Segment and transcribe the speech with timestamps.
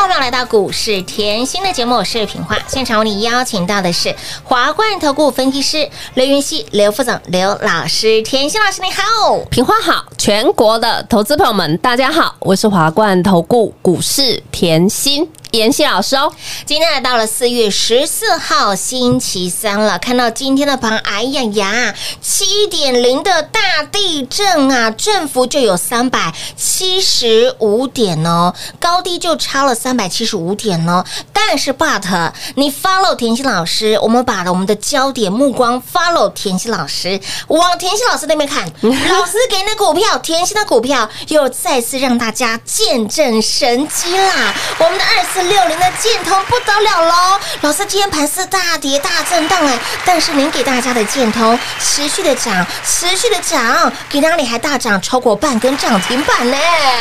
[0.00, 2.56] 欢迎来到股市甜心的节目，我是平花。
[2.66, 4.12] 现场为你邀请到的是
[4.42, 8.22] 华冠投顾分析师刘云熙、刘副总、刘老师。
[8.22, 16.32] 甜心老师你好，平花好，全国的投资朋友们，大家好，我是华冠投顾股市甜心妍希老师哦。
[16.64, 31.04] 今天来到了四月十四号星期三了，看到今天的盘，哎呀呀，七点零的大地震啊，振幅就有三百七十五点哦，高低就差了三百七十五点哦。
[31.32, 44.54] 但是 but 你 follow 田心老师，我们把我们的焦点目光 follow 田心老师，往田心老师那边看， 老师给你的股票，田心的股票又再次让大家见证神机啦！
[44.78, 47.40] 我们的二四六零的建通不得了喽！
[47.62, 56.56] 老师今天盘是大跌大震荡哎，但是您给大家的建通持续的涨，持续的涨，给哪里还大涨超过半根涨停板呢？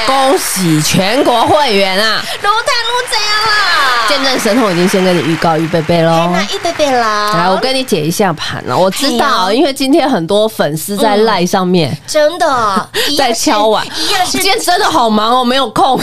[0.06, 2.22] 恭喜全国会员啊！
[2.42, 4.08] 撸碳撸怎样啦？
[4.08, 6.30] 见证神童已经先跟你预告预备备喽。
[6.34, 7.34] 那一杯杯啦！
[7.34, 8.78] 来，我跟你解一下盘了。
[8.78, 16.00] 我知哎道，因为今天很多粉丝在嗯赖上面真的在敲碗，一样是今天真的好忙哦，没有空。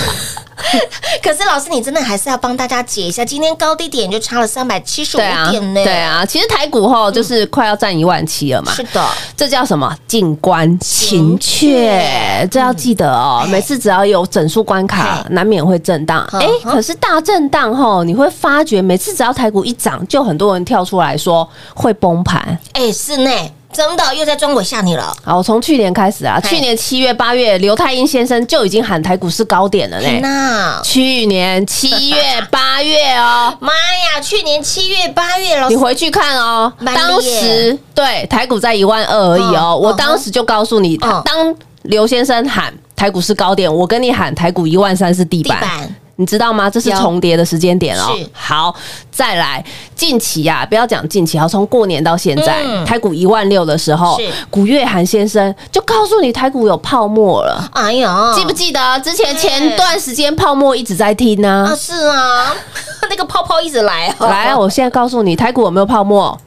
[1.23, 5.85] 可是老师，你真的还是要帮大家解一下，今天高低点就差了三百七十五点呢。
[5.85, 8.73] 对，啊，其实台股后就是快要站一万七了嘛。
[8.73, 9.07] 是的，
[9.37, 9.95] 这叫什么？
[10.07, 13.43] 静观情却，这要记得哦。
[13.45, 16.27] 哎每次只要有整数关卡嘿，难免会震荡。
[16.33, 22.59] 嗯哎，哼可是大震荡后，你会发觉每次只要台股一涨，就很多人跳出来说会崩盘。
[22.73, 23.31] 哎，是呢，
[23.77, 25.15] 真的又在装鬼吓你了。
[25.23, 30.09] 好，从去年开始啊，去年七月、八月，刘太英先生就已经喊台股是高点了呢。
[30.23, 32.17] 那去年七月、
[32.51, 35.69] 八月哦， 妈呀，去年七月、八月，了。
[35.69, 41.23] 你回去看哦，当时对台股在一万二而已嗯哦，我嗯当时就告诉你，嗯。
[41.27, 45.61] 当刘先生喊台股是高点，我跟你喊台股一万三是地板。
[45.61, 46.69] 地板你知道吗？
[46.69, 48.17] 这是重叠的时间点哦。
[48.33, 48.75] 好，
[49.11, 49.65] 再来
[49.95, 54.19] 近期啊，不要讲近期，好，从过年到现在，嗯台股一万六的时候，
[54.51, 57.69] 古月涵先生就告诉你台股有泡沫了。
[57.73, 61.77] 哎呀，记不记得之前前段时间泡沫一直在听呢、啊？
[61.77, 62.55] 是啊，
[63.11, 64.27] 那个泡泡一直来哦。
[64.27, 66.39] 来啊，我现在告诉你，台股有没有泡沫？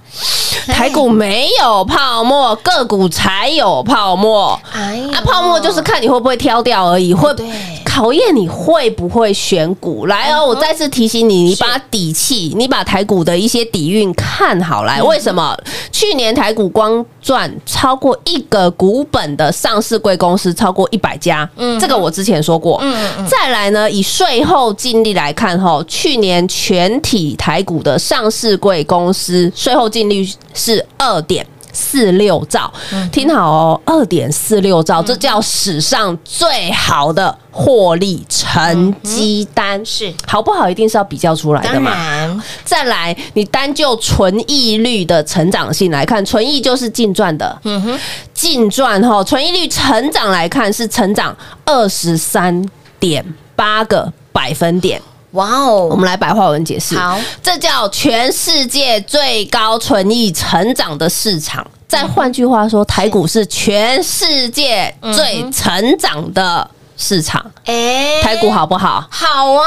[0.67, 4.59] 台股没有泡沫，个股才有泡沫。
[4.73, 7.47] 哎呦啊，泡沫就是看你会不会挑掉而已，会对
[7.89, 10.05] 考验你会不会选股。
[10.05, 15.01] 来哦，我再次提醒你，你把底气，你把台股的一些底蕴看好来。
[15.01, 15.57] 为什么？
[15.91, 21.49] 去年台股光赚超过一个股本的上市贵公司超过一百家，
[21.79, 22.81] 这个我之前说过。
[23.27, 31.45] 再来呢，以税后净利来看，哈，去年全体台股的上市贵公司税后净利是二点。
[31.79, 32.71] 四六兆，
[33.09, 40.13] 听好哦，二点四六兆，这叫史上最好的获利成绩单，是。
[40.27, 40.69] 好不好？
[40.69, 41.91] 一定是要比较出来的嘛。
[41.91, 42.43] 然。
[42.65, 47.99] 再来，你单就纯益率的成长性来看，纯益就是净赚的，嗯哼，
[48.33, 52.63] 净赚哈，纯益率成长来看是成长二十三
[52.99, 55.01] 点八个百分点。
[55.31, 55.87] 哇哦。
[55.87, 61.65] 我哦，们来白话文解释，好，这叫全世界最高纯益成长的市场。
[61.87, 67.43] 再换句话说，台股是全世界最成长的市场。
[67.65, 69.03] 哎，台股好不好？
[69.09, 69.63] 好啊，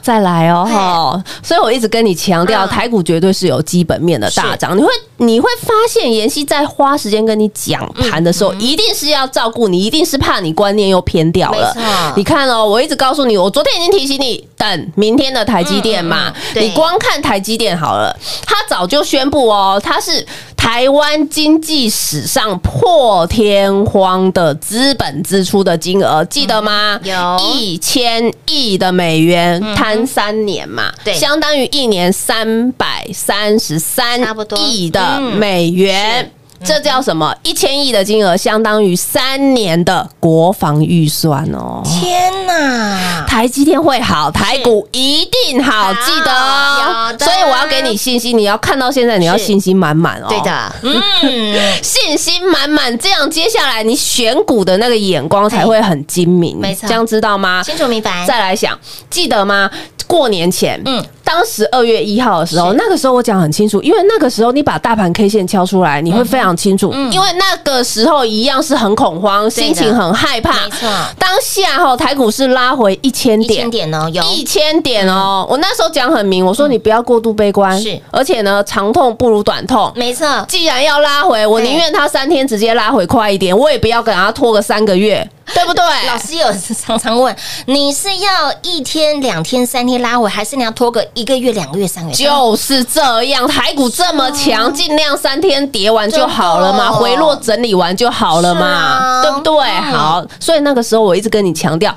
[0.00, 1.24] 再来哦，哈！
[1.42, 4.76] 所以我一直跟你强调，嗯台股绝对是有基本面的大涨。
[4.76, 4.88] 你会
[5.18, 11.76] 你会发现，妍希在花时间跟你讲盘的时候，一定是要照顾你，一定是怕你观念又偏掉了。
[12.16, 20.24] 你看哦，我一直告诉你，我昨天已经提醒你，等明天的台积电嘛你光看台积电好了，他早就宣布哦，他是
[20.62, 27.00] 台湾经济史上破天荒的资本支出的金额，记得吗？
[27.02, 27.12] 有。
[27.12, 31.12] 嗯一千亿的美元摊三年嘛，对。
[31.14, 34.20] 相当于一年三百三十三
[34.68, 35.36] 亿的嗯。
[35.36, 36.30] 美元。
[36.64, 37.34] 这叫什么？
[37.42, 41.82] 一千亿的金额相当于三年的国防预算哦。
[41.84, 43.24] 天哪！
[43.26, 50.26] 台积电会好，台股一定好，好记得哦所以我要给你信心，你要看到现在，你要信心满满哦。
[50.28, 56.58] 对，的，嗯，信心满满，这样接下来你选股的那个眼光才会很精明。
[56.58, 57.62] 没错这样知道吗？
[57.62, 58.24] 清楚明白。
[58.26, 58.78] 再来想，
[59.10, 59.70] 记得吗？
[60.06, 67.12] 过年前，嗯嗯，当时二月一号的时候，那个时候我讲很清楚，因为那个时候你把大盘 K 线敲出来，你会非常清楚，嗯。
[67.12, 70.52] 因为那个时候一样是很恐慌，心情很害怕。
[70.52, 70.88] 没错。
[71.18, 73.90] 当下哈台股是拉回一千一千点。
[73.90, 74.22] 点哦，有。
[74.24, 78.00] 一千点哦，我那时候讲很明，我说你不要过度悲观，是。
[78.10, 79.92] 而且呢，长痛不如短痛。
[79.94, 85.84] 没错，既然要拉回，我宁愿它三天直接拉回快一点，我也不要给它拖个三个月， 对不对？
[86.06, 87.34] 老师有常常问，
[87.66, 92.16] 你是要一天、两天、三天拉回，还是你要拖个一个月、两个月、三个月？
[92.16, 99.52] 就是这样，台股这么强，尽量三天跌完就好了嘛，回落整理完就好了嘛，啊对不对？
[99.52, 101.94] 嗯好，所以那个时候我一直跟你强调，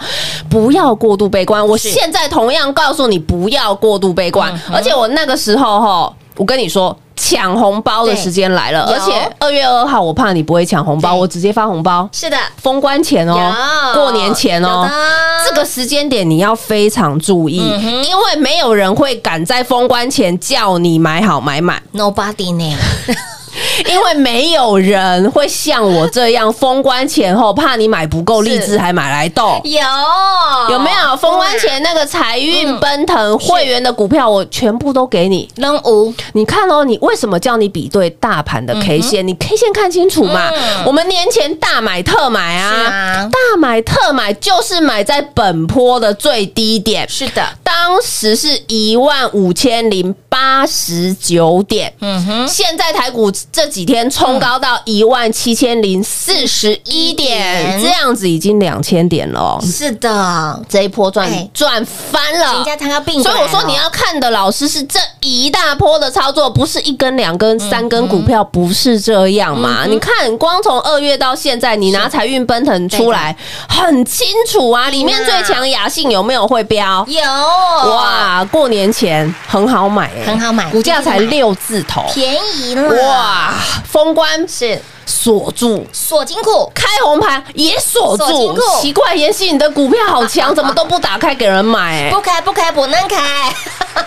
[0.50, 1.66] 不要过度悲观。
[1.66, 4.76] 我现在同样告诉你，不要过度悲观嗯。
[4.76, 6.96] 而且我那个时候哈，我跟你说。
[7.16, 13.54] 抢红包的时间来了，而且二月二号，我怕你不会抢红包，我直接发红包，是的，封关前哦，
[13.96, 14.02] 有。
[14.02, 14.90] 过年前哦
[15.48, 22.76] 这个时间点你要非常注意，嗯因为没有人会赶在封关前叫你买好买买，Nobody 呢？
[23.92, 29.62] 因为没有人会像我这样封关前后怕你买不够，是荔枝还买来斗。
[29.64, 29.80] 有
[30.74, 35.50] 有没有封关前那个财运奔腾会员的股票，我全部都给你。
[35.56, 36.14] 扔五？
[36.34, 39.28] 你看哦，你为什么叫你比对大盘的 K 线？
[39.28, 40.50] 你 K 线看清楚嘛。
[40.50, 51.92] 嗯我们年前大买特买啊，啊，大买特买就是买在本坡的最低点，是的，当时是一万五千零八十九点。
[52.02, 57.82] 嗯哼，现在台股这几天冲高到一万七千零四十一点，点。
[57.82, 59.40] 这样子已经两千点了。
[59.40, 61.50] 哦，是的，这一波赚哎。
[61.54, 62.64] 赚翻了。
[63.22, 69.86] 所以我说你要看的老师是这一大波的操作，不是一根、两根、三根股票，不是这样嘛？
[69.88, 73.36] 你看，光从二月到现在，你拿财运奔腾出来，
[73.68, 74.90] 很清楚啊。
[74.90, 77.06] 里面最强雅信有没有会标？
[77.08, 77.22] 有。
[77.22, 80.70] 哇，过年前很好买、欸，很好买。
[80.70, 83.55] 股价才六字头，便宜了，哇，
[83.86, 84.80] 封关是。
[85.06, 85.86] 锁住。
[85.92, 88.26] 锁金库，开红盘也锁住。
[88.26, 92.12] 锁金库，奇怪，妍希你的股票好强， 怎么都不打开给人买、欸？
[92.12, 93.54] 不开不开不能开，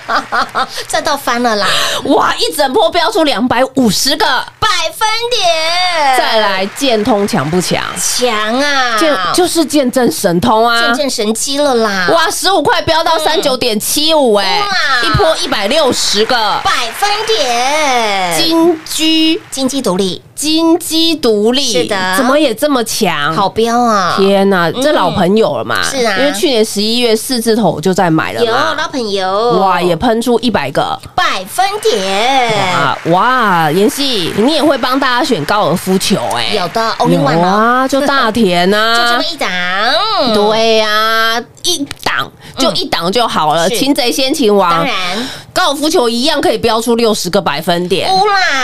[0.88, 1.66] 赚到翻了啦，
[2.04, 4.26] 哇，一整波飙出两百五十个，
[4.58, 7.82] 百分点，再来建通强不强？
[7.96, 10.80] 强啊，见就是见证神通啊。
[10.80, 10.98] 见！
[10.98, 16.60] 证神机了啦，哇，十五块飙到三九点七五，哎哇，一波一百六十个。
[16.64, 19.40] 百分点，金居。
[19.50, 23.34] 金鸡独立，金鸡独立，是的怎么也这么强？
[23.34, 25.82] 好标啊，天呐，这老朋友了嘛？
[25.82, 28.74] 是啊因为去年十一月四字头我就在买了有嘛。
[28.78, 32.96] 老朋友，哇，也喷出一百个百分点，啊！
[33.10, 36.54] 哇，妍希，你也会帮大家选高尔夫球哎？
[36.56, 39.24] 有的 one 哦，啊，就大田 就这啊么。
[39.30, 39.48] 一档，
[40.32, 43.68] 对呀，一档就一档就好了。
[43.70, 44.70] 擒贼先擒王。
[44.70, 44.94] 当，然。
[45.52, 48.08] 高尔夫球一样可以标出六十个百分点。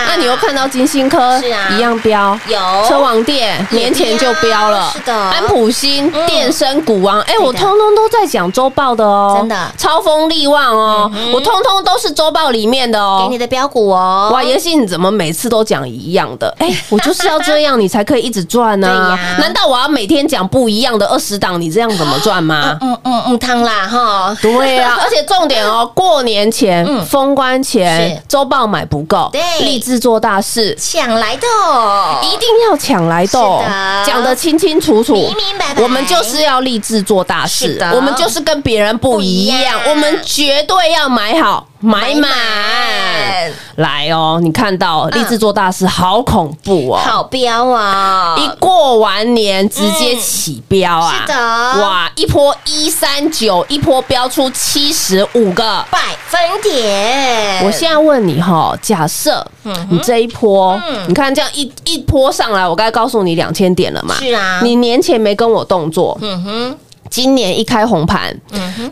[0.06, 1.68] 那你又看到金星科是啊。
[1.72, 2.58] 一样标，有。
[2.88, 5.12] 车王店年前就标了，是的。
[5.12, 6.26] 安普新嗯。
[6.26, 9.72] 电声股王，哎，我通通都在讲周报的哦，真的。
[9.76, 13.24] 超风力旺哦，我通通都是周报里面的哦。
[13.24, 13.34] 给你。
[13.34, 16.54] 的标股哦，哇，妍希，你怎么每次都讲一样的？
[16.60, 19.18] 哎，我就是要这样，你才可以一直赚 呢。
[19.40, 21.60] 难道我要每天讲不一样的二十档？
[21.60, 22.78] 你这样怎么赚吗？
[23.04, 27.04] 嗯嗯嗯汤啦哈，对啊， 而且重点哦， 过年前、嗯。
[27.06, 29.40] 封关前是，周报买不够，对。
[29.60, 31.46] 立志做大事，抢来的。
[31.66, 33.38] 哦，一定要抢来的。
[33.38, 35.82] 哦是的，讲得清清楚楚，明明白白。
[35.82, 43.52] 我们就是要立志做大事的，我们就是跟别人不一样不一样，我们绝对要买好买买满满。
[43.76, 46.98] 来哦，你看到嗯立志做大事，好恐怖哦！
[46.98, 51.12] 好标啊，一过完年直接起标啊！
[51.12, 51.34] 是的
[51.82, 55.84] 哇，一波一三九，一波标出七十五个。
[55.90, 55.98] 百
[56.28, 59.44] 分点，我现在问你哈，假设
[59.90, 64.14] 你这一波，嗯你看这样一一波上来，我刚才告诉你两千点了嘛？
[64.14, 66.78] 是啊你年前没跟我动作，嗯哼，
[67.14, 68.36] 今年一开红盘，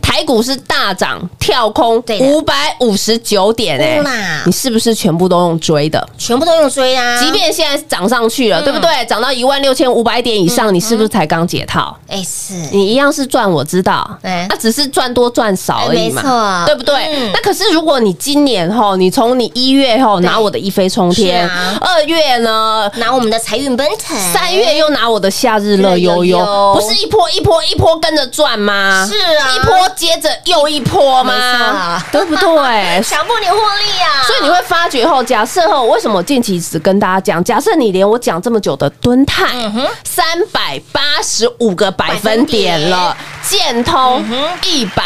[0.00, 6.08] 台股是大涨跳空五百五十九点哎你是不是全部都用追的？
[6.16, 8.62] 全部都用追啊，即便现在涨上去了，嗯。
[8.62, 9.04] 对不对？
[9.06, 11.96] 涨到一万六千五百点以上，你是不是才刚解套？
[12.06, 16.66] 哎是，你一样是赚，我知道，哎那只是赚多赚少而已嘛，哎没错。
[16.66, 16.94] 对不对？
[17.16, 17.30] 嗯。
[17.34, 21.44] 那可是如果你今年吼，你从你一月吼拿我的一飞冲天
[21.80, 22.88] 二月呢？
[22.98, 26.38] 拿我们的财运奔腾，三月又拿我的夏日乐悠悠，
[26.72, 29.06] 不是一波一波一波跟着赚吗？
[29.10, 31.32] 是啊一波接着又一波吗？
[31.34, 33.02] 啊对不对？
[33.02, 37.42] 强迫你获利啊，所以你会发觉后，假设后为什么近期只跟大家讲？
[37.44, 45.02] 假设你连我讲这么久的蹲泰嗯三百八十五个百分点了，建通嗯一百。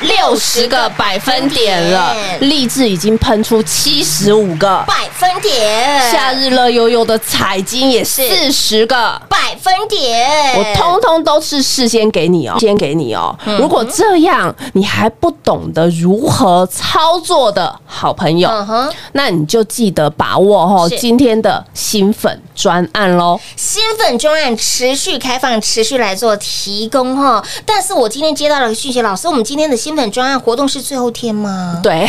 [0.00, 13.36] 六十个百分点了，励志已经喷出七十五个，百分点，夏日乐悠悠的彩金也是四十个，百分点，我通通都是事先给你哦，先给你哦。
[13.44, 13.58] 嗯。
[13.58, 23.38] 如果这样你还不懂得如何操作的好朋友嗯，那你就记得把握哦今天的新粉专案喽。
[23.56, 27.44] 新粉专案持续开放，持续来做提供哈。
[27.66, 31.80] 但是我今天接到了个讯息，老师，我们今天的新粉专案活动是最后天吗？
[31.82, 32.08] 对，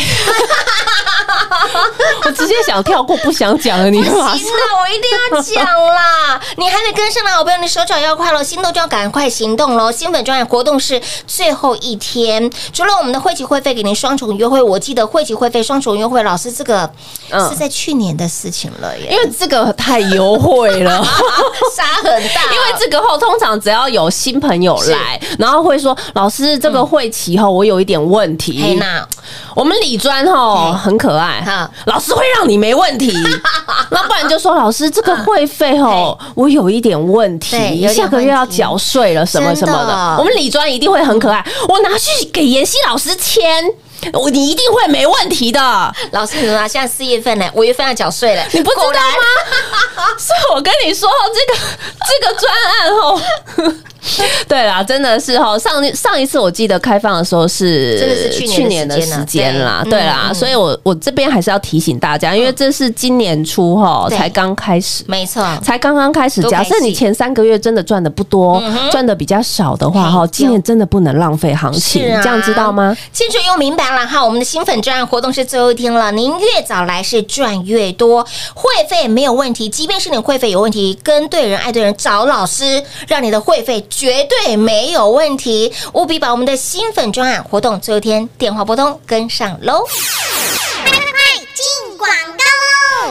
[2.24, 6.40] 我直接想跳过，不想讲了，你不行了，我一定要讲啦！
[6.56, 9.90] 你还没跟上来好朋友，你手脚要快喽，心动就要赶快行动喽！
[9.90, 16.90] 新粉专案活动是最后一天，除了我们的会期会费给您双重优惠，我记得会期会费双重优惠，老师这个
[17.30, 21.00] 嗯是在去年的事情了耶，因为这个太优惠了。
[21.76, 29.06] 杀很大，因为这个后通常只要有新朋友来，然后会说老师这个会期后我有一点问嘿题，娜，
[29.54, 31.42] 我们理专哈很可爱。
[31.44, 33.12] 好，老师会让你没问题，
[33.90, 39.88] 那不然就说老师这个会费哦我有一点问题，下个月要缴税了什么什么的。
[39.88, 43.46] 的，我们理专一定会很可爱，我拿去给妍希老师签。
[44.14, 45.60] 我你一定会没问题的，
[46.12, 48.96] 老师，你说啊，现在四月份呢，五月份要缴税了，你不知道吗？
[50.16, 51.60] 所以我跟你说，这个
[52.08, 53.20] 这个专案哦，
[54.48, 60.00] 对啦，真的是哈，上上一次我记得开放的时候是真的是去年的时间啦，对。
[60.00, 64.16] 对啦，所以我我这边还是要提醒大家，因为这是今年初哈对。
[64.16, 65.04] 才刚开始。
[65.06, 72.96] 没错，才刚刚开始，假设你前三个月真的赚的不多，赚的比较少的话，哈，今年真的不能浪费行情，这样知道吗？
[73.12, 89.84] 清楚又明白了哈，我们的新粉专案活动是最后一天了，您越早来是赚越多，会费没有问题，即便是你会费有问题，跟对人爱对人，找老师，让你的会费绝对没有问题，务必把我们的新粉专案活动最后一天电话拨通跟上喽。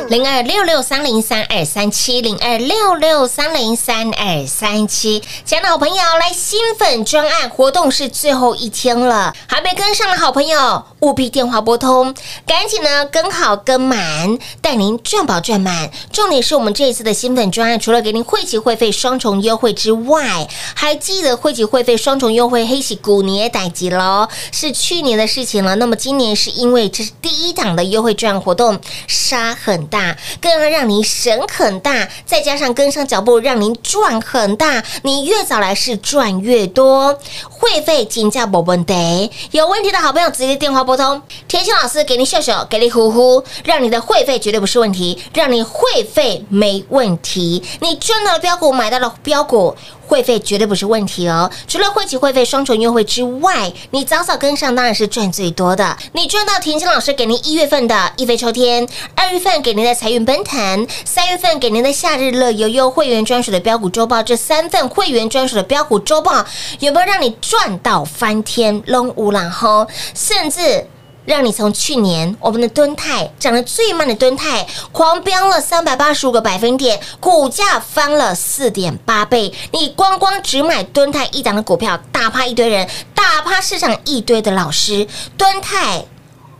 [0.09, 12.11] 零二六六三零三二三七零二六六三零三二三七，亲爱的好朋友，来新粉专案活动是最后一天了，还没跟上的好朋友，务必电话拨通，
[12.47, 15.91] 赶紧呢跟好跟满，带您赚饱赚满。
[16.11, 25.75] 重点是我们这一次的新粉专案，除了给您汇集会费双重优惠之外，还记得汇集会费双重优惠黑喜股你也逮急喽，是去年的事情了。
[25.75, 29.98] 那么今年是因为这是第一档的优惠券活动，杀很大，
[30.41, 34.83] 更要让您省很大，再加上跟上脚步，让您赚很大。
[35.03, 37.17] 你越早来是赚越多，
[37.49, 39.31] 会费金价不问题。
[39.51, 47.63] 有问题的好朋友直接电话拨通，田心老师给您秀秀，给你呼呼，让你的会费绝对不是问题，让你会费没问题。
[47.79, 49.75] 你赚到了标股，买到了标股。
[50.09, 51.47] 会费绝对不是问题哦。
[51.67, 55.95] 除了会期会费双重优惠之外，你早早跟上当然是赚最多的。
[56.13, 66.45] 你赚到田心老师给您一月份的一飞秋天，二月份给您的财运奔腾，三月份给您的夏日乐悠悠会员专属的标股周报，这三份会员专属的标股周报
[66.79, 70.87] 有没有让你赚到翻天龙无然后，甚至。
[71.25, 79.53] 让你从去年我们的敦泰涨得最慢的敦泰，狂飙了三百八十五个百分点，股价翻了四点八倍。
[79.71, 86.03] 你光光只买敦泰一档的股票，打趴一堆人，打趴市场一堆的老师，敦泰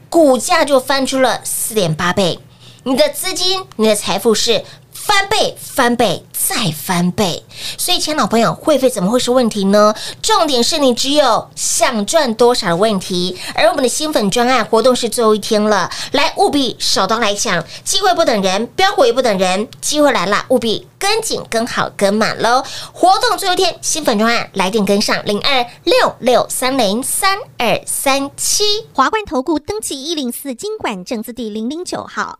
[0.08, 2.38] 股价就翻出了四点八倍。
[2.90, 7.44] 你的资金，你的财富是翻倍、翻倍再翻倍，
[7.78, 9.94] 所以，亲爱的老朋友，会费怎么会是问题呢？
[10.24, 13.38] 重点是你只有想赚多少的问题。
[13.54, 22.64] 而我们的新粉专案活动是最后一天了，来务必手刀来抢，机会不等人，标股也不等人，机会来了，务必跟紧、跟好、跟满喽！
[22.92, 28.64] 活动最后一天，新粉专案来电跟上零二六六三零三二三七。
[28.94, 32.40] 华冠投顾登记一零四经管证字第零零九号。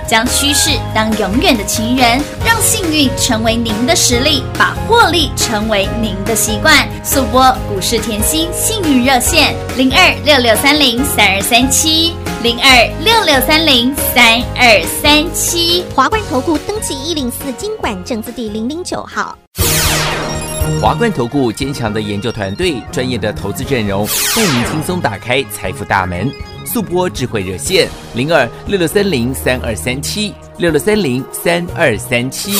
[0.11, 6.85] 将趋势当永远的情人，让幸运成为您的实力，把获利成为您的习惯。
[7.01, 12.13] 速播股市甜心幸运热线零二六六三零三二三七
[12.43, 15.85] 零二六六三零三二三七。
[15.95, 19.37] 华冠投顾登记一零四经管证字第零零九号。
[20.81, 26.29] 华冠投顾坚强的研究团队，专业的投资阵容，带您轻松打开财富大门。
[26.71, 32.53] 速播智慧热线零二六六三零三二三七六六三零三二三七。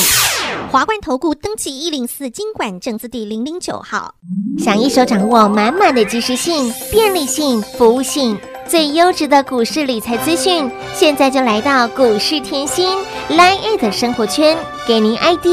[0.70, 4.14] 华冠投顾登记一零四经管证字第零零九号。
[4.58, 12.86] 想一手掌握满满的及时性、便利性、服务性，最优质的股市理财资讯，现在就来到股市甜心
[13.30, 15.46] Line A 的生活圈，给您 ID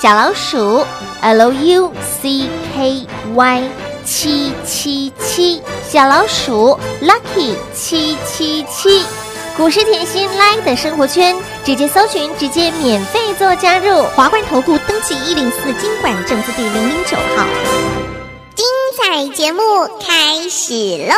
[0.00, 0.82] 小老鼠
[1.20, 1.90] Lucky
[4.10, 9.04] 七七七，小老鼠 Lucky 七七七。
[9.54, 14.02] 股市甜心，Live 的生活圈，直接搜寻，直接免费做加入。
[14.16, 17.44] 华冠投顾登记一零四经管证字第零零九号。
[18.54, 18.66] 精
[18.96, 19.60] 彩节目
[20.00, 20.72] 开始
[21.06, 21.14] 喽！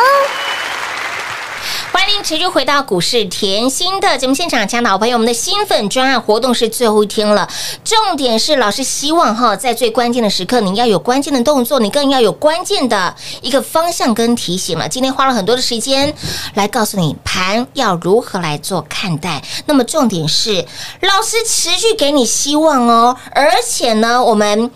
[1.91, 7.47] 欢迎持续回到股市甜心的节目现场，亲爱的好朋友，我们的新粉专案活动是最后一天了。
[7.83, 14.87] 重点是老师希望哈，在最关键的时刻，你要有关键的动作，你更要有关键的一个方向跟提醒了。
[14.87, 16.13] 今天花了很多的时间
[16.53, 19.43] 来告诉你盘要如何来做看待。
[19.65, 20.65] 那么重点是，
[21.01, 24.71] 老师持续给你希望哦，而且呢，我们。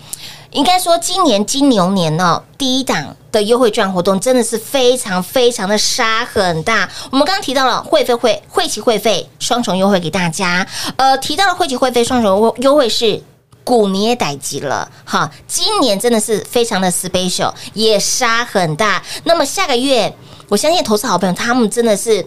[0.51, 6.89] 应该说，今年金牛年哦，第一档的优惠券活动真的是非常非常的杀很大。
[7.11, 13.21] 我们刚刚提到了会费会会期会费双重优惠给大家，呃，提到了会期会费双重优优惠是
[13.63, 19.03] 股你也逮急了哈，今年真的是非常的 special，也杀很大。
[19.23, 20.15] 那么下个月，
[20.47, 22.25] 我相信投资好朋友他们真的是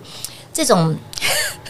[0.53, 0.95] 这种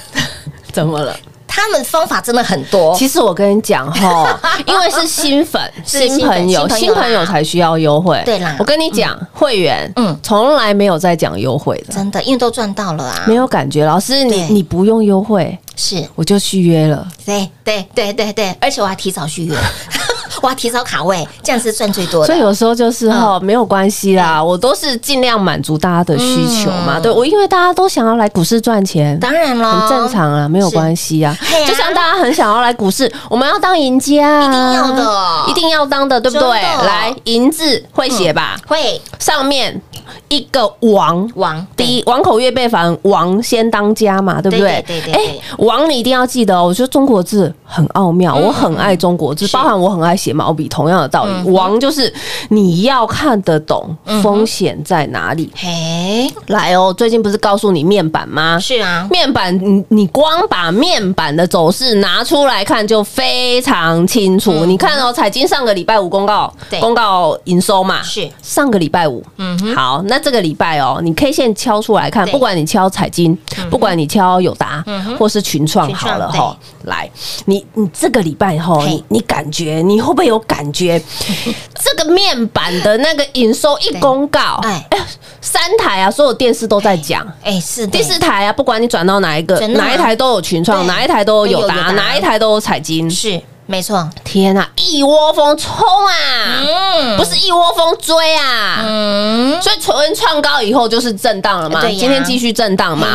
[0.73, 1.15] 怎么了？
[1.59, 2.95] 他们方法真的很多。
[2.95, 8.23] 其实我跟你讲哈， 因为是新粉、新朋友、新朋友才需要优惠。
[8.25, 13.85] 对啦我跟你讲，会员嗯嗯，从来没有在讲优惠的，真的，因为都赚到了啊，没有感觉。
[13.85, 17.07] 老师，你你不用优惠，是我就续约了。
[17.27, 19.55] 对对对对对，而且我还提早续约，
[20.43, 22.27] 我要提早卡位，这样是赚最多的。
[22.27, 23.45] 所以有时候就是哈，嗯。
[23.45, 26.99] 没有关系啦，我都是尽量满足大家的需求嘛。
[26.99, 27.03] 嗯。
[27.03, 31.35] 对我，因为大家都想要来股市赚钱，当然了，很正常啊，没有关系啊。
[31.67, 35.45] 就像大家很想要来股市，我们要当赢家啊，一定要的。
[35.49, 36.49] 一定要当的，对不对？
[36.61, 39.01] 来，银字会写吧，会。
[39.19, 39.81] 上面
[40.29, 41.29] 一个王。
[41.35, 44.83] 王第一，王口月被反王先当家嘛，对不对？
[44.87, 46.65] 对对王你一定要记得哦。
[46.65, 51.51] 我觉得中国字很奥妙，我很爱中国字，包含我很爱写毛笔，同样的道理。
[51.51, 52.13] 王就是
[52.49, 55.51] 你要看得懂风险在哪里。
[55.55, 58.59] 嘿，来哦，最近不是告诉你面板吗？
[58.59, 64.65] 是啊，面板，你你光把面板的走势拿出来看就非常清楚。
[64.65, 69.23] 你看哦，彩金上个礼拜五公告公告营收嘛，是上个礼拜五。
[69.37, 73.37] 嗯哼，好，那这个礼拜哦，你 K 线敲出来看，不管你敲彩金，
[73.71, 74.85] 不管你敲友达，
[75.19, 77.11] 或是群创好了哈，来，
[77.47, 78.89] 你你这个礼拜哈，嘿。
[78.89, 81.03] 你你感觉你会不会有感觉？
[81.75, 84.87] 这个面板的那个营收一公告，哎。
[84.91, 84.99] 哎，
[85.41, 87.27] 三台啊，所有电视都在讲。
[87.43, 87.99] 哎，是的。
[87.99, 91.75] 第四台啊，不管你转到哪一个，哪哪一台都有群创，哪一台都有友达。
[91.93, 93.11] 哪一台都有彩金。
[93.11, 96.65] 是没错，天啊，一窝蜂冲啊！
[96.67, 97.17] 嗯。
[97.19, 98.83] 不是一窝蜂追啊！
[98.83, 103.09] 嗯，所以昨天创高以后就是震荡了嘛，对今天继续震荡嘛。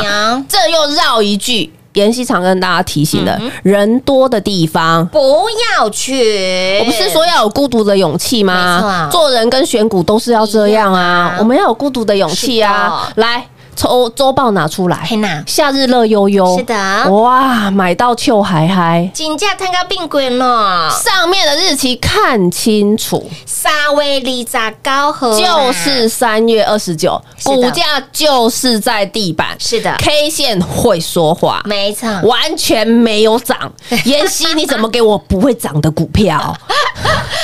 [0.47, 1.73] 这又绕一句。
[1.93, 5.45] 妍希常跟大家提醒嗯的，人多的地方，不
[5.77, 8.53] 要去，我不是说要有孤独的勇气吗？
[8.53, 9.09] 啊？
[9.11, 13.11] 做人跟选股都是要这样啊，我们要有孤独的勇气啊！
[13.17, 15.07] 来，周周报拿出来。
[15.45, 16.73] 夏日乐悠悠，是的。
[17.12, 33.71] 哇，买到秋嗨嗨，金价探高并轨了，上面的日期看清楚，沙威利扎高和就是三月二十九，股价就是在地板，是的，K 线会说话，没错，完全没有涨。
[34.05, 36.55] 妍希，你怎么给我不会涨的股票？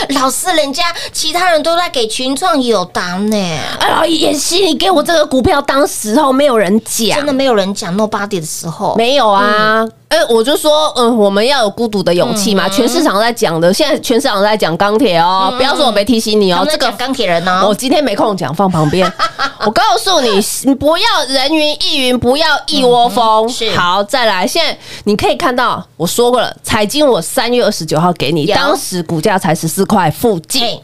[0.10, 3.38] 老师，人家其他人都在给群创有单呢，
[3.80, 7.18] 哎呀，妍希，你给我这个股票，当时候没有人讲。
[7.18, 7.34] 真的。
[7.40, 12.68] 没有人讲 nobody 的时候，没有啊，哎、我就说，嗯，我们要有孤独的勇气嘛。
[12.68, 19.12] 全市场在讲的，现在全市场在讲钢铁哦，不要说我没提醒你哦，这个钢铁人哦，我今天没空讲，放旁边。
[19.66, 23.48] 我告诉你，你不要人云亦云，不要一窝蜂。
[23.62, 24.48] 嗯好，再来。
[24.48, 30.82] 现在你可以看到，我说过了，彩金我三月二十九号给你，有当时股价才十四块附近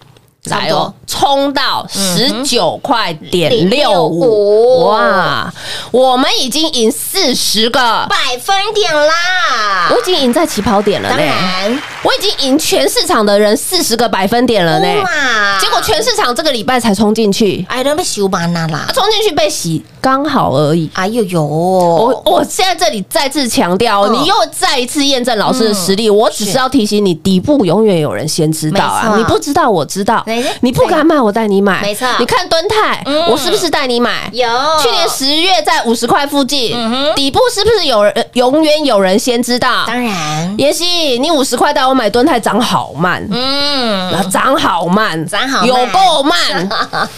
[0.49, 5.53] 来哦多，冲到十九块点六五，哇！
[5.91, 7.79] 我们已经赢四十个，
[8.09, 9.89] 百分点啦。
[9.91, 14.87] 我，已经赢在起跑点了当呢，然，我已经赢全市场的人四十个百分点了呢。
[15.03, 15.59] 哇。
[15.59, 18.85] 结果全市场这个礼拜才冲进去，哎，都被洗完了啦。
[18.87, 20.89] 啊，冲进去被洗，刚好而已。
[20.93, 26.09] 哎呦呦，我我现在这里再次强调你又再一次验证老师的实力。
[26.09, 29.15] 我只是要提醒你，底部永远有人先知道啊！
[29.17, 30.55] 你不知道，我知道没。
[30.61, 31.81] 你不敢买，我带你买。
[31.81, 34.29] 没错你看敦泰嗯，我是不是带你买？
[34.31, 34.47] 有
[34.81, 39.85] 去年十月在五十块附近嗯，底部是不是有人永远有人先知道？
[39.85, 43.25] 当然，妍希，你五十块带我买敦泰，涨好慢。
[43.31, 46.69] 嗯，啊，涨好慢，涨好有够慢。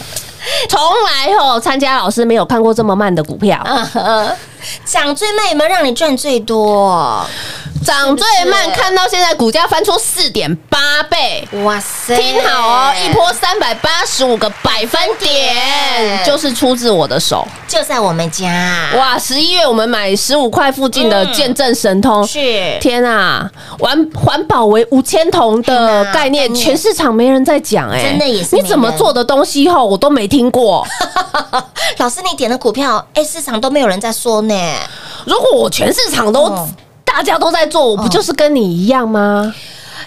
[0.70, 3.62] 从来哦，参加老师没有看过这么慢的股票，
[4.86, 7.26] 涨最慢有没有让你赚最多？
[7.86, 11.48] 涨最慢，是看到现在股价翻出四点八倍。
[11.64, 17.48] 哇塞，听好哦，一波三百八十五个百分点，就是出自我的手。
[17.68, 23.50] 就在我们家，哇，十一月我们买十五块附近的见证神通，嗯是天啊，
[23.80, 30.86] 环环保为五千铜的概念，全市场没人在讲，哎，真的也是你怎么做的东西后我都没听过。
[31.98, 34.57] 老师你点的股票，哎，市场都没有人在说呢。
[35.26, 36.70] 如果我全市场都哦
[37.04, 39.54] 大家都在做，我不就是跟你一样吗？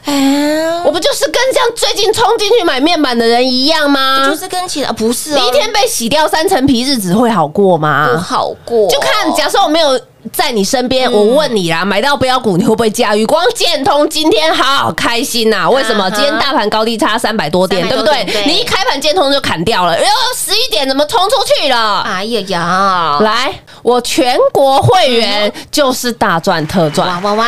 [0.05, 4.27] 哎，我不就是跟像最近冲进去买面板的人一样吗？
[4.31, 8.09] 就是跟其他不是哦你一天被洗掉三层皮，日子会好过吗？
[8.13, 10.01] 不好过，就看，假设我没有
[10.33, 13.25] 在你身边，我问你啦，买到标股你会不会驾驭？
[13.25, 16.11] 光建通今天好开心呐、为什么？
[16.11, 18.45] 今天大盘高低差三百多点，300对不对？
[18.47, 22.03] 你一开盘建通就砍掉了，然后十一点怎么冲出去了？
[22.03, 23.53] 哎呀呀，来，
[23.83, 27.09] 我全国会员就是大赚特赚。
[27.23, 27.47] 哇哇哇，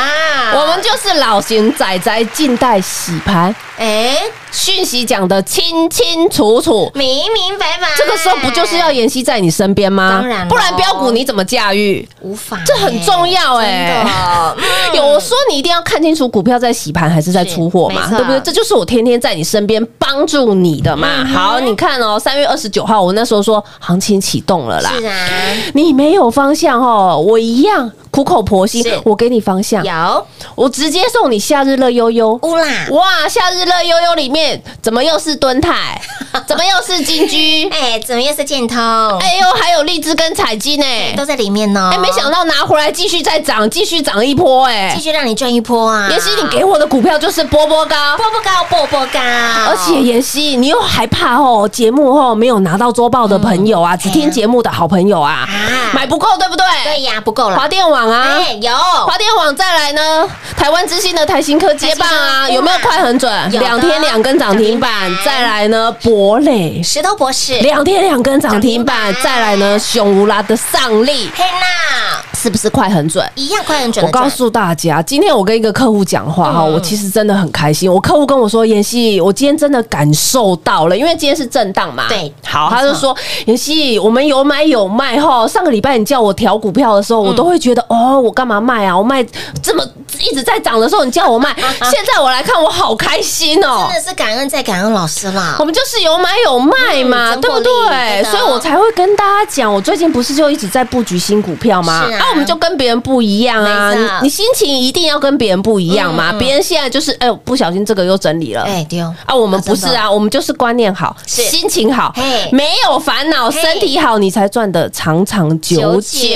[0.55, 4.17] 我们就是老型仔仔静待洗盘，哎，
[4.53, 6.91] 讯息讲的清清楚楚。
[6.95, 10.11] 明明白白，这个时候不就是要妍希在你身边吗？
[10.21, 12.07] 当然不然标股你怎么驾驭？
[12.21, 14.05] 无法，这很重要哎、
[14.95, 18.41] 有我说你一定要看清楚股票在洗盘还是在出货嘛，对不对？
[18.41, 21.09] 这就是我天天在你身边帮助你的嘛。
[21.19, 24.93] 嗯好，你看哦，三月二十九号，我那时候说行情启动了啦。
[24.99, 25.29] 是啊，
[25.75, 32.39] 你没有方向哦，我一样苦口婆心，我给你方向，有我直接送你夏日乐悠悠。
[32.43, 35.99] 乌啦，哇，夏日乐悠悠里面怎么又是敦泰？
[36.47, 37.67] 怎么又是金居？
[37.73, 38.79] 哎，怎么又是建通？
[39.19, 41.91] 哎呦，还有荔枝跟彩金呢、都在里面呢。
[41.91, 46.09] 哎，没想到拿回来继续再涨，继续涨一波哎、继续让你赚一波啊！
[46.11, 47.97] 妍希，你给我的股票就是波波高。
[48.19, 56.65] 波波高，波波高，而且妍希，你又害怕哦，节目哦没有拿到周报的朋友啊，只听节目的好朋友啊，啊买不够对不对？
[56.85, 57.57] 对呀，不够了。
[57.57, 58.75] 华电网啊，哎，有。
[58.75, 63.51] 华电网再来呢，台湾之星的台新科接棒啊，有没有快很准？
[63.51, 64.91] 两天两根涨停板
[65.25, 66.83] 再来呢，博磊。
[66.83, 69.23] 石头博士，两天两根涨停板涨停，板。
[69.23, 71.31] 再来呢，熊无拉的上力。
[71.35, 73.25] 嘿娜，是不是快很准？
[73.37, 74.05] 一样快很准。
[74.05, 77.91] 我告诉大家，今天我跟一个客户讲话哈，嗯我其实真的很开心。
[77.93, 85.47] 我客户跟我说：“妍希，我今天真的感受到了，因为今天是震荡嘛。”对好，他就说：“妍希，我们有买有卖哈。
[85.47, 88.99] 上个礼拜你叫我调股票的时候，我都会觉得哦，我干嘛卖啊？
[88.99, 89.25] 我卖
[89.63, 89.85] 这么
[90.19, 95.65] 一直在涨的时候，你叫我卖，现在我来看，我好开心哦真。”的是感恩再感恩老师啦我。
[95.65, 98.25] 们就是有买有卖嘛，嗯对不对？
[98.25, 102.07] 所以我才会跟大家讲，我最近不是就一直在布局新股票吗？
[102.09, 103.93] 是啊我们就跟别人不一样啊！
[103.93, 106.31] 你你心情一定要跟别人不一样嘛。
[106.31, 108.63] 嗯嗯别人现在就是哎呦，不小心这个又整理了。
[108.63, 116.31] 哎，丢啊，我们不是啊，我们就是观念好，心情好嘿，没有烦恼，身体好，你才赚的长长久久。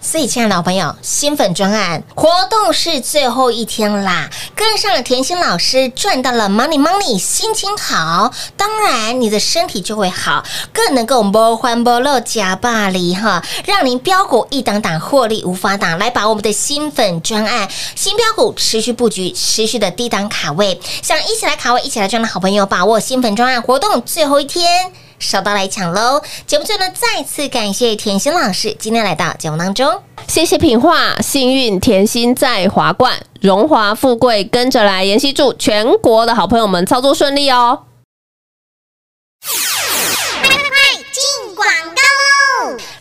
[0.00, 15.98] 所以，亲爱的老朋友，新粉专案活动是最后一天啦，跟上了甜心老师，赚到了 money money，心情好，当然你的身体就会好，更能够波欢波乐加霸力哈，让您标股一档档获利无法挡。
[15.98, 24.92] 来把我们的新粉专案新标股持续布局，持续的低档卡位，想一起来卡位、一起来赚的好朋友，把握新粉专案活动最后一天。
[25.18, 26.20] 手到来抢喽！
[26.46, 30.02] 节目最后呢，再次感谢甜心老师今天来到节目当中。
[30.28, 35.04] 谢谢品画，幸运甜心在华冠，荣华富贵跟着来。
[35.04, 37.78] 妍希祝全国的好朋友们操作顺利哦。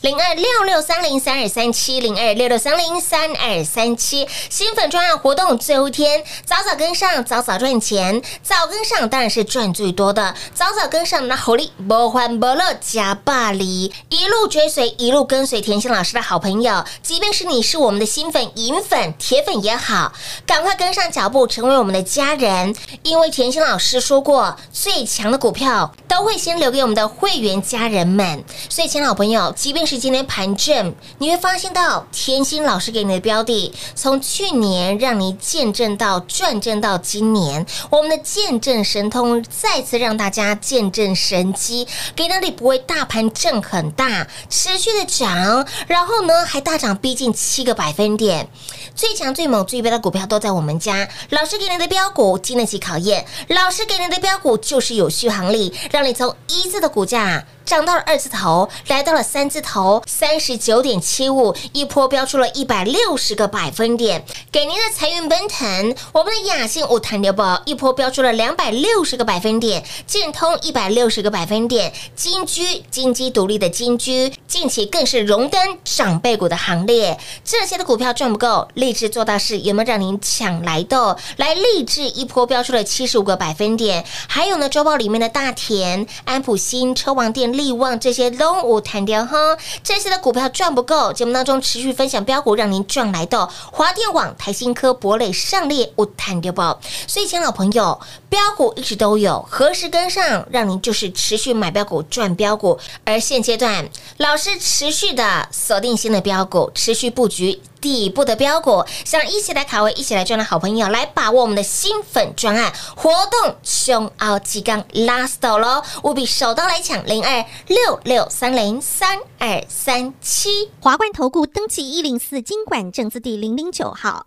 [0.06, 4.28] 零二六六三零三二三七零二六六三零三二三七。
[4.52, 20.14] 新粉专案活动最后一天，早早跟上，早早赚钱，早跟上当然是赚最多的，早早跟上那火力不欢不乐加霸力，一路追随，一路跟随甜心老师的好朋友，即便是你是我们的新粉、银粉、铁粉也好，
[20.46, 48.48] 赶快跟上脚步，成为我们的家人，因为甜心老师说过，最强的股票都会先留给我们的会员家人们，所以，亲爱的好朋友，即便是今天盘正，你会发现到甜心老师给你的标的，从去年让你见证到转正到今年，我们的见证神通再次让大家见证神机，给那里不会大盘震很大，持续的涨，然后呢还大涨逼近七个百分点，
[48.96, 57.46] 最强最猛最标的股票都在我们家，老师给你的标股经得起考验，老师给你的标股就是有续航力，让你从一字的股价。
[57.66, 64.24] 涨到了二字头，来到了三字头，三十九点七五，一波飙出了一百六十个百分点。
[64.52, 77.18] 给您的财运奔腾，我们的雅信五弹流宝一波飙出了两百六十个百分点，建通一百六十个百分点，金居金鸡独立的金居，近期更是荣登长辈股的行列。
[77.44, 81.18] 这些的股票赚不够，立志做大事有没有让您抢来的？
[81.38, 87.55] 来，励志一波飙出了七十五个百分点，还有呢，周报里面的大田、安普新、车王店。
[87.58, 96.80] 利旺这些都无弹掉哈，这些的股票赚不够，节目当中持续分享标股，让您赚来的华电网、台新科、博磊、上列无弹掉包。
[97.08, 102.78] 所以，亲爱的朋友，标股一直都有，何时跟上，让您就是持续买标股赚标股。
[103.04, 107.62] 而现阶段，老师持续的锁定新的标股，持续布局。
[107.86, 120.72] 底部的标股，想一起来卡位、一起来赚的好朋友，来把握我们的新粉专案活动，胸凹鸡缸 last 喽，务必手刀来抢零二六六三零三二三七。
[120.80, 124.26] 华冠投顾登记一零四经管证字第零零九号。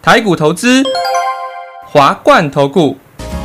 [0.00, 0.84] 台股投资，
[1.84, 2.96] 华冠投顾。